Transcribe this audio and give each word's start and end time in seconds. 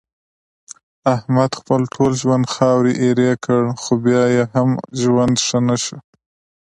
احمد 1.15 1.51
خپل 1.59 1.81
ټول 1.93 2.11
ژوند 2.21 2.45
خاورې 2.53 2.93
ایرې 3.03 3.31
کړ، 3.45 3.63
خو 3.81 3.93
بیا 4.05 4.23
یې 4.35 4.43
هم 4.53 4.69
ژوند 5.01 5.35
ښه 5.45 5.59
نشو. 5.67 5.97